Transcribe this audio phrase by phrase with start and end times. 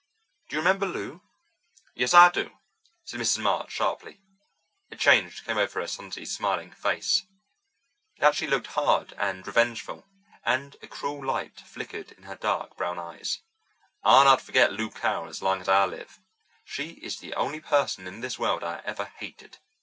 [0.49, 1.21] Do you remember Lou?"
[1.93, 2.57] "Yes, I do,"
[3.05, 3.37] said Mrs.
[3.37, 4.19] March sharply.
[4.89, 7.27] A change came over her sonsy, smiling face.
[8.15, 10.07] It actually looked hard and revengeful,
[10.43, 13.43] and a cruel light flickered in her dark brown eyes.
[14.01, 16.19] "I'll not forget Lou Carroll as long as I live.
[16.65, 19.59] She is the only person in this world I ever hated.